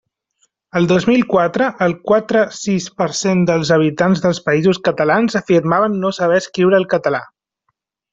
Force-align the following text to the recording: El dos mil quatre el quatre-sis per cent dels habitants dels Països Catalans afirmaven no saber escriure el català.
El 0.79 0.85
dos 0.91 1.03
mil 1.09 1.25
quatre 1.33 1.67
el 1.87 1.91
quatre-sis 2.11 2.87
per 3.01 3.07
cent 3.19 3.43
dels 3.49 3.71
habitants 3.75 4.23
dels 4.23 4.39
Països 4.47 4.81
Catalans 4.89 5.37
afirmaven 5.41 5.99
no 6.05 6.13
saber 6.21 6.41
escriure 6.45 6.81
el 6.83 6.89
català. 6.95 7.23